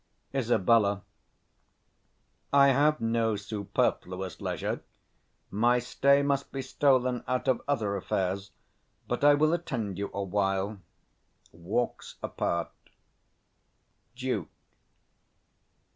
[0.33, 0.67] Isab.
[0.67, 0.99] I
[2.69, 4.81] have no superfluous leisure;
[5.51, 8.49] my stay must be stolen out of other affairs;
[9.07, 10.79] but I will attend you awhile.
[11.51, 12.71] 155 [Walks apart.
[14.17, 14.47] _Duke.